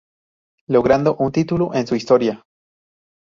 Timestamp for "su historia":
1.85-2.43